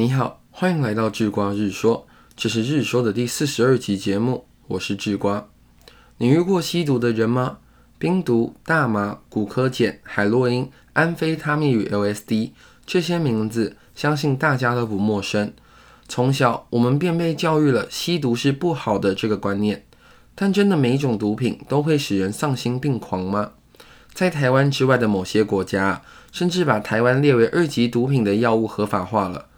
[0.00, 5.46] 你好，欢迎来到智瓜日说，这是日说的第四十二集节目，我是智瓜。
[6.16, 7.58] 你遇过吸毒的人吗？
[7.98, 12.52] 冰毒、大麻、古柯碱、海洛因、安非他命与 LSD
[12.86, 15.52] 这些名字，相信大家都不陌生。
[16.08, 19.84] 从小我们便被教育了吸毒是不好的这个观念，
[20.34, 23.50] 但真的每一种毒品都会使人丧心病狂吗？
[24.14, 26.00] 在台湾之外的某些国家，
[26.32, 29.48] 甚至把台湾列为二级毒品的药物合法化了。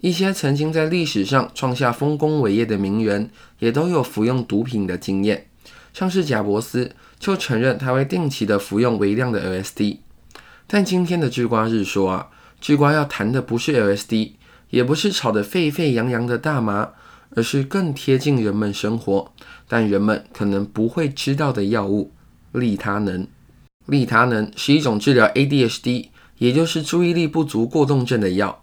[0.00, 5.46] 一些曾经在历史上创下丰功伟业的名人，也都有服用毒品的经验。
[5.92, 9.98] 像是贾伯斯就承认他会定期的服用微量的 LSD。
[10.66, 12.28] 但今天的智瓜日说啊，
[12.60, 14.32] 智瓜要谈的不是 LSD，
[14.70, 16.90] 也不是炒得沸沸扬扬的大麻，
[17.34, 19.32] 而是更贴近人们生活，
[19.68, 22.12] 但人们可能不会知道的药物——
[22.52, 23.26] 利他能。
[23.86, 26.06] 利他能是一种治疗 ADHD，
[26.38, 28.59] 也就是注意力不足过动症的药。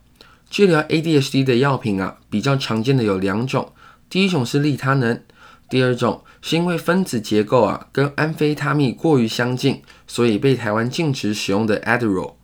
[0.49, 3.73] 治疗 ADHD 的药品啊，比较常见的有两种，
[4.09, 5.21] 第一种是利他能，
[5.69, 12.35] 第二种是因为分子结构啊跟安非他命过于相近，所以被台湾禁止使用的 Adderall。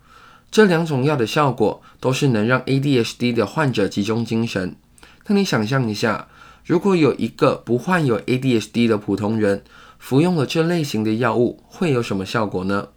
[0.51, 4.75] 这两种药的效果都是能让 ADHD 的患者集中精神。
[5.27, 6.27] 那你想象一下，
[6.65, 9.63] 如果有一个不患有 ADHD 的普通人
[9.97, 12.89] 服用了这类型的药物，会有什么效果呢？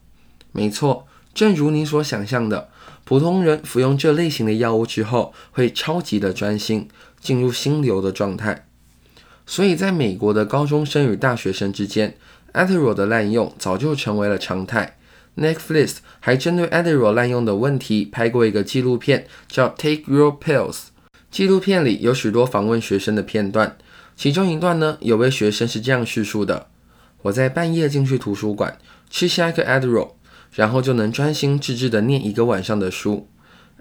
[0.52, 2.68] 没错，正如你所想象的。
[3.06, 6.88] 普通人服用这类型的药物之后，会超级的专心，
[7.20, 8.66] 进入心流的状态。
[9.46, 12.16] 所以，在美国的高中生与大学生之间
[12.52, 14.98] ，Adderall 的滥用早就成为了常态。
[15.36, 20.72] Netflix 还针对 Adderall 滥用的问题拍过一个纪录片，叫《Take Your Pills》。
[21.30, 23.78] 纪录片里有许多访问学生的片段，
[24.16, 26.66] 其中一段呢，有位学生是这样叙述的
[27.22, 28.76] ：“我在半夜进去图书馆，
[29.08, 30.14] 吃下一颗 Adderall。”
[30.56, 33.28] 然后就能专心致志地念一个晚上的书。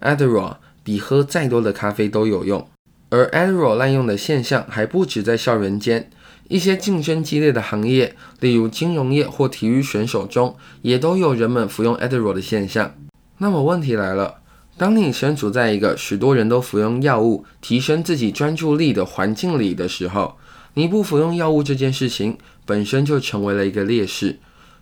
[0.02, 2.68] Adderall 比喝再多的咖啡都有用，
[3.10, 6.12] 而 Adderall 滥用的现象还不止在校园间，
[6.50, 12.94] 一些竞争激烈的行业，例如金融业或体育选手中，也都有人们服用 Adderall 的现象。
[13.38, 14.36] 那么问题来了，
[14.78, 20.36] 当你身处在一个许多人都服用药物提升自己专注力的环境里的时候，
[20.74, 24.38] 你不服用药物这件事情本身就成为了一个劣势。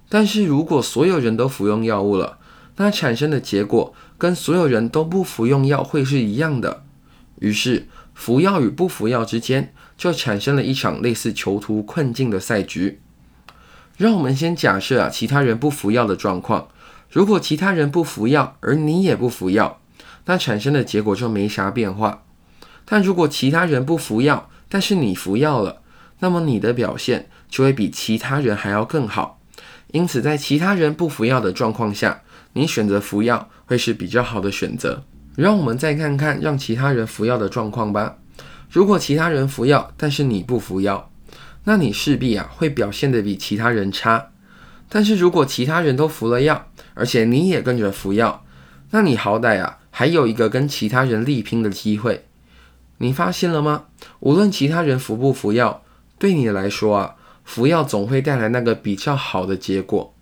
[0.10, 2.38] 但是如果所有人都服用药物了，
[2.78, 6.84] 那产生的结果跟所有人都不服用药会是一样的。
[7.40, 13.02] 于是服药与不服药之间就产生了一场类似囚徒困境的赛局。
[13.98, 16.68] 让我们先假设啊，其他人不服药的状况。
[17.10, 19.80] 如果其他人不服药，而你也不服药，
[20.26, 22.24] 那产生的结果就没啥变化。
[22.86, 25.84] 但如果其他人不服药，但是你服药了，
[26.20, 29.40] 那么你的表现就会比其他人还要更好。
[29.94, 32.24] 因此，在其他人不服药的状况下，
[32.54, 35.04] 你选择服药会是比较好的选择。
[35.36, 38.18] 让我们再看看让其他人服药的状况吧。
[38.72, 41.12] 如果其他人服药，但是你不服药，
[41.66, 44.32] 那你势必啊会表现得比其他人差。
[44.90, 48.44] 但是如果其他人都服了药，而且你也跟着服药，
[48.90, 52.26] 那你好歹啊还有一个跟其他人力拼的机会。
[52.98, 53.84] 你发现了吗？
[54.22, 55.84] 无论其他人服不服药，
[56.18, 57.16] 对你来说啊。
[57.44, 60.14] 服药总会带来那个比较好的结果。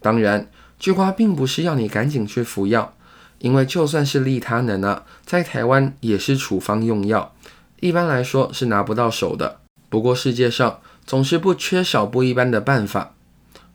[0.00, 0.48] 当然，
[0.78, 2.94] 句话并不是要你赶紧去服药，
[3.38, 7.34] 因为就算是利他能啊，在台湾也是处方用药，
[7.80, 9.60] 一般来说是拿不到手的。
[9.88, 13.14] 不过世界上总是不缺少不一般的办法，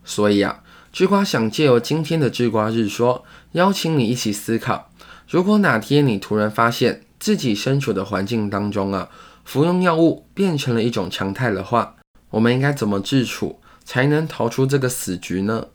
[0.04, 0.62] 所以啊，
[0.92, 4.90] 智瓜想借由今天的智瓜日说，邀请你一起思考：
[5.28, 9.08] 如果哪天你突然发现自己身处的环境当中啊，
[9.44, 11.96] 服用药物变成了一种常态的话，
[12.34, 15.68] 我们应该怎么自处，才能逃出这个死局呢？